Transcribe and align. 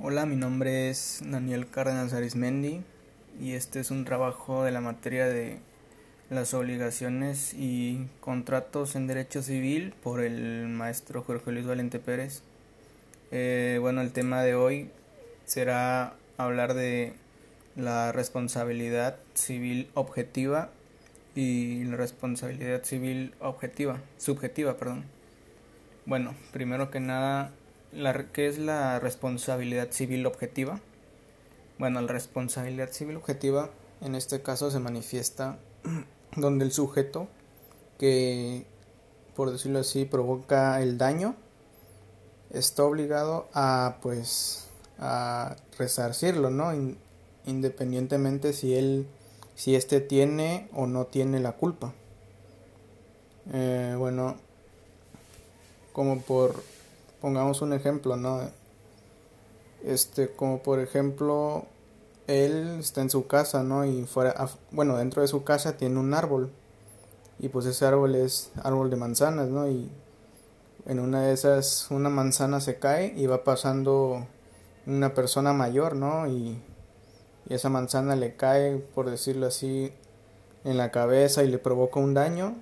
Hola, 0.00 0.26
mi 0.26 0.36
nombre 0.36 0.90
es 0.90 1.22
Daniel 1.26 1.68
Cárdenas 1.68 2.12
Arismendi 2.12 2.82
y 3.40 3.54
este 3.54 3.80
es 3.80 3.90
un 3.90 4.04
trabajo 4.04 4.62
de 4.62 4.70
la 4.70 4.80
materia 4.80 5.26
de 5.26 5.58
las 6.30 6.54
obligaciones 6.54 7.52
y 7.52 8.06
contratos 8.20 8.94
en 8.94 9.08
derecho 9.08 9.42
civil 9.42 9.92
por 10.00 10.20
el 10.20 10.68
maestro 10.68 11.24
Jorge 11.24 11.50
Luis 11.50 11.66
Valente 11.66 11.98
Pérez. 11.98 12.44
Eh, 13.32 13.78
bueno, 13.80 14.00
el 14.00 14.12
tema 14.12 14.42
de 14.42 14.54
hoy 14.54 14.88
será 15.46 16.14
hablar 16.36 16.74
de 16.74 17.14
la 17.74 18.12
responsabilidad 18.12 19.16
civil 19.34 19.90
objetiva 19.94 20.70
y 21.34 21.82
la 21.82 21.96
responsabilidad 21.96 22.84
civil 22.84 23.34
objetiva, 23.40 24.00
subjetiva, 24.16 24.76
perdón. 24.76 25.06
Bueno, 26.06 26.36
primero 26.52 26.88
que 26.92 27.00
nada 27.00 27.50
la, 27.92 28.26
¿Qué 28.32 28.48
es 28.48 28.58
la 28.58 28.98
responsabilidad 29.00 29.90
civil 29.90 30.26
objetiva? 30.26 30.80
Bueno, 31.78 32.00
la 32.00 32.08
responsabilidad 32.08 32.90
civil 32.90 33.16
objetiva 33.16 33.70
en 34.00 34.14
este 34.14 34.42
caso 34.42 34.70
se 34.70 34.78
manifiesta 34.78 35.58
donde 36.36 36.64
el 36.64 36.72
sujeto 36.72 37.28
que, 37.98 38.64
por 39.34 39.50
decirlo 39.50 39.80
así, 39.80 40.04
provoca 40.04 40.80
el 40.82 40.98
daño 40.98 41.34
está 42.50 42.84
obligado 42.84 43.48
a, 43.52 43.98
pues, 44.02 44.68
a 44.98 45.56
resarcirlo, 45.78 46.50
¿no? 46.50 46.72
Independientemente 47.44 48.52
si 48.52 48.74
él, 48.74 49.06
si 49.54 49.74
éste 49.74 50.00
tiene 50.00 50.68
o 50.72 50.86
no 50.86 51.06
tiene 51.06 51.40
la 51.40 51.52
culpa. 51.52 51.92
Eh, 53.52 53.94
bueno, 53.96 54.36
como 55.92 56.20
por 56.20 56.62
pongamos 57.20 57.62
un 57.62 57.72
ejemplo, 57.72 58.16
¿no? 58.16 58.40
Este, 59.84 60.30
como 60.32 60.62
por 60.62 60.80
ejemplo, 60.80 61.66
él 62.26 62.78
está 62.80 63.00
en 63.00 63.10
su 63.10 63.26
casa, 63.26 63.62
¿no? 63.62 63.84
Y 63.84 64.04
fuera, 64.04 64.48
bueno, 64.70 64.96
dentro 64.96 65.22
de 65.22 65.28
su 65.28 65.44
casa 65.44 65.76
tiene 65.76 65.98
un 65.98 66.14
árbol. 66.14 66.50
Y 67.38 67.48
pues 67.48 67.66
ese 67.66 67.86
árbol 67.86 68.14
es 68.14 68.50
árbol 68.62 68.90
de 68.90 68.96
manzanas, 68.96 69.48
¿no? 69.48 69.68
Y 69.68 69.90
en 70.86 71.00
una 71.00 71.22
de 71.22 71.32
esas, 71.32 71.88
una 71.90 72.08
manzana 72.08 72.60
se 72.60 72.78
cae 72.78 73.14
y 73.16 73.26
va 73.26 73.44
pasando 73.44 74.26
una 74.86 75.14
persona 75.14 75.52
mayor, 75.52 75.94
¿no? 75.94 76.26
Y, 76.26 76.60
y 77.48 77.54
esa 77.54 77.68
manzana 77.68 78.16
le 78.16 78.36
cae, 78.36 78.76
por 78.76 79.08
decirlo 79.10 79.46
así, 79.46 79.92
en 80.64 80.76
la 80.76 80.90
cabeza 80.90 81.44
y 81.44 81.48
le 81.48 81.58
provoca 81.58 82.00
un 82.00 82.14
daño. 82.14 82.56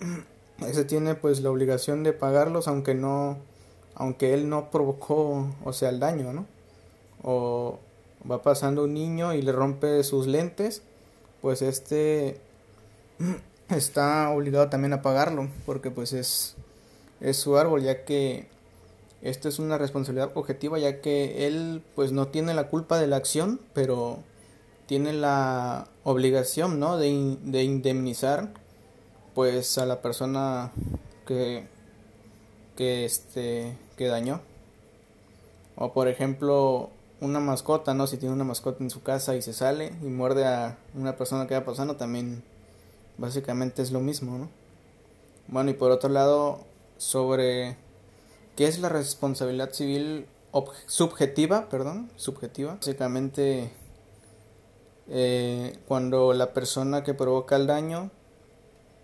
Ese 0.66 0.84
tiene 0.84 1.14
pues 1.14 1.40
la 1.40 1.50
obligación 1.50 2.04
de 2.04 2.12
pagarlos, 2.12 2.68
aunque 2.68 2.94
no 2.94 3.38
aunque 3.94 4.34
él 4.34 4.48
no 4.48 4.70
provocó, 4.70 5.48
o 5.64 5.72
sea, 5.72 5.88
el 5.90 6.00
daño, 6.00 6.32
¿no? 6.32 6.46
O 7.22 7.78
va 8.30 8.42
pasando 8.42 8.84
un 8.84 8.94
niño 8.94 9.34
y 9.34 9.42
le 9.42 9.52
rompe 9.52 10.02
sus 10.02 10.26
lentes, 10.26 10.82
pues 11.40 11.62
este 11.62 12.40
está 13.68 14.30
obligado 14.30 14.68
también 14.68 14.92
a 14.92 15.02
pagarlo, 15.02 15.48
porque 15.66 15.90
pues 15.90 16.12
es, 16.12 16.56
es 17.20 17.36
su 17.36 17.56
árbol, 17.56 17.82
ya 17.82 18.04
que 18.04 18.46
esto 19.22 19.48
es 19.48 19.58
una 19.58 19.78
responsabilidad 19.78 20.32
objetiva, 20.34 20.78
ya 20.78 21.00
que 21.00 21.46
él 21.46 21.82
pues 21.94 22.12
no 22.12 22.28
tiene 22.28 22.54
la 22.54 22.68
culpa 22.68 22.98
de 22.98 23.06
la 23.06 23.16
acción, 23.16 23.60
pero 23.72 24.18
tiene 24.86 25.12
la 25.12 25.88
obligación, 26.02 26.78
¿no? 26.78 26.98
De, 26.98 27.38
de 27.42 27.62
indemnizar 27.62 28.52
pues 29.34 29.78
a 29.78 29.86
la 29.86 30.00
persona 30.02 30.72
que 31.26 31.66
que 32.76 33.04
este 33.04 33.76
que 33.96 34.06
dañó. 34.06 34.40
O 35.76 35.92
por 35.92 36.08
ejemplo 36.08 36.90
una 37.20 37.40
mascota 37.40 37.94
no 37.94 38.06
si 38.06 38.16
tiene 38.18 38.34
una 38.34 38.44
mascota 38.44 38.82
en 38.82 38.90
su 38.90 39.02
casa 39.02 39.34
y 39.34 39.42
se 39.42 39.52
sale 39.52 39.94
y 40.02 40.06
muerde 40.06 40.44
a 40.44 40.78
una 40.94 41.16
persona 41.16 41.46
que 41.46 41.54
va 41.54 41.64
pasando 41.64 41.96
también 41.96 42.42
básicamente 43.18 43.82
es 43.82 43.92
lo 43.92 44.00
mismo 44.00 44.36
no 44.36 44.50
bueno 45.48 45.70
y 45.70 45.74
por 45.74 45.90
otro 45.90 46.10
lado 46.10 46.60
sobre 46.98 47.76
qué 48.56 48.66
es 48.66 48.78
la 48.78 48.88
responsabilidad 48.88 49.72
civil 49.72 50.26
subjetiva 50.86 51.68
perdón 51.68 52.10
subjetiva 52.16 52.74
básicamente 52.74 53.72
eh, 55.08 55.78
cuando 55.86 56.32
la 56.32 56.52
persona 56.52 57.04
que 57.04 57.14
provoca 57.14 57.56
el 57.56 57.66
daño 57.66 58.10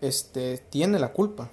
este 0.01 0.59
tiene 0.59 0.99
la 0.99 1.13
culpa 1.13 1.49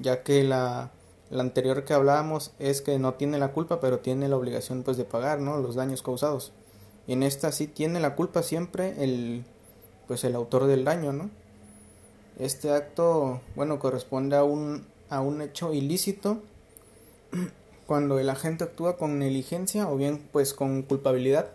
ya 0.00 0.22
que 0.22 0.44
la 0.44 0.90
la 1.30 1.42
anterior 1.42 1.84
que 1.84 1.94
hablábamos 1.94 2.52
es 2.58 2.82
que 2.82 2.98
no 2.98 3.14
tiene 3.14 3.38
la 3.38 3.52
culpa, 3.52 3.80
pero 3.80 4.00
tiene 4.00 4.28
la 4.28 4.36
obligación 4.36 4.82
pues 4.82 4.96
de 4.96 5.04
pagar, 5.04 5.40
¿no? 5.40 5.58
Los 5.58 5.74
daños 5.74 6.02
causados. 6.02 6.52
Y 7.06 7.12
en 7.12 7.22
esta 7.22 7.52
sí 7.52 7.66
tiene 7.66 8.00
la 8.00 8.14
culpa 8.14 8.42
siempre 8.42 9.02
el 9.02 9.44
pues 10.06 10.22
el 10.24 10.34
autor 10.34 10.66
del 10.66 10.84
daño, 10.84 11.12
¿no? 11.12 11.30
Este 12.38 12.72
acto, 12.72 13.40
bueno, 13.56 13.78
corresponde 13.78 14.36
a 14.36 14.44
un 14.44 14.86
a 15.08 15.20
un 15.20 15.40
hecho 15.42 15.72
ilícito 15.72 16.42
cuando 17.86 18.18
el 18.18 18.28
agente 18.30 18.64
actúa 18.64 18.96
con 18.96 19.18
negligencia 19.18 19.88
o 19.90 19.96
bien 19.96 20.28
pues 20.32 20.54
con 20.54 20.82
culpabilidad 20.82 21.50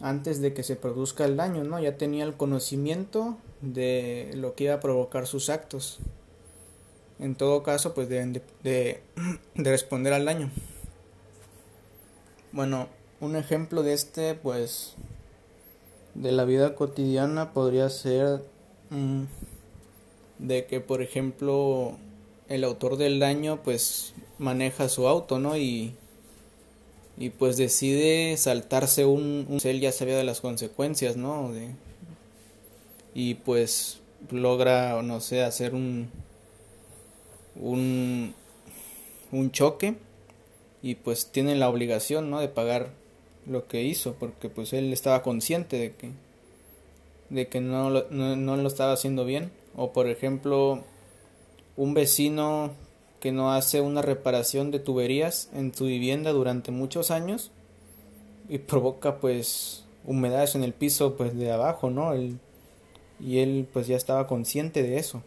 antes 0.00 0.40
de 0.40 0.54
que 0.54 0.62
se 0.62 0.76
produzca 0.76 1.24
el 1.24 1.36
daño, 1.36 1.64
¿no? 1.64 1.80
Ya 1.80 1.96
tenía 1.96 2.24
el 2.24 2.36
conocimiento 2.36 3.36
de 3.60 4.30
lo 4.34 4.54
que 4.54 4.64
iba 4.64 4.74
a 4.74 4.80
provocar 4.80 5.26
sus 5.26 5.50
actos 5.50 6.00
en 7.18 7.34
todo 7.34 7.62
caso 7.62 7.94
pues 7.94 8.08
deben 8.08 8.32
de, 8.32 8.42
de, 9.54 9.70
responder 9.70 10.12
al 10.12 10.24
daño. 10.24 10.50
Bueno 12.52 12.88
un 13.20 13.36
ejemplo 13.36 13.82
de 13.82 13.94
este 13.94 14.34
pues 14.34 14.94
de 16.14 16.32
la 16.32 16.44
vida 16.44 16.74
cotidiana 16.74 17.52
podría 17.52 17.90
ser 17.90 18.42
mm, 18.90 19.24
de 20.38 20.66
que 20.66 20.80
por 20.80 21.02
ejemplo 21.02 21.96
el 22.48 22.64
autor 22.64 22.96
del 22.96 23.18
daño 23.18 23.62
pues 23.62 24.14
maneja 24.38 24.88
su 24.88 25.08
auto 25.08 25.38
no 25.38 25.56
y 25.56 25.94
y 27.18 27.30
pues 27.30 27.56
decide 27.56 28.36
saltarse 28.36 29.04
un, 29.04 29.58
él 29.64 29.80
ya 29.80 29.90
sabía 29.90 30.16
de 30.16 30.22
las 30.22 30.40
consecuencias 30.40 31.16
no 31.16 31.50
de, 31.52 31.70
y 33.12 33.34
pues 33.34 33.98
logra 34.30 35.02
no 35.02 35.20
sé 35.20 35.42
hacer 35.42 35.74
un 35.74 36.10
un, 37.60 38.34
un 39.32 39.50
choque 39.50 39.96
y 40.82 40.94
pues 40.94 41.30
tiene 41.32 41.56
la 41.56 41.68
obligación 41.68 42.30
¿no? 42.30 42.40
de 42.40 42.48
pagar 42.48 42.90
lo 43.46 43.66
que 43.66 43.82
hizo 43.82 44.14
porque 44.14 44.48
pues 44.48 44.72
él 44.72 44.92
estaba 44.92 45.22
consciente 45.22 45.78
de 45.78 45.94
que 45.94 46.12
de 47.30 47.48
que 47.48 47.60
no 47.60 47.90
lo, 47.90 48.06
no, 48.10 48.56
lo 48.56 48.68
estaba 48.68 48.92
haciendo 48.92 49.24
bien. 49.24 49.50
O 49.76 49.92
por 49.92 50.08
ejemplo 50.08 50.82
un 51.76 51.94
vecino 51.94 52.72
que 53.20 53.32
no 53.32 53.52
hace 53.52 53.80
una 53.80 54.02
reparación 54.02 54.70
de 54.70 54.78
tuberías 54.78 55.50
en 55.52 55.72
tu 55.72 55.86
vivienda 55.86 56.32
durante 56.32 56.70
muchos 56.70 57.10
años 57.10 57.50
y 58.48 58.58
provoca 58.58 59.18
pues 59.18 59.84
humedades 60.04 60.54
en 60.54 60.64
el 60.64 60.72
piso 60.72 61.16
pues 61.16 61.36
de 61.36 61.52
abajo 61.52 61.90
no 61.90 62.14
y 62.16 63.38
él 63.38 63.68
pues 63.72 63.88
ya 63.88 63.96
estaba 63.96 64.26
consciente 64.26 64.82
de 64.82 64.98
eso 64.98 65.22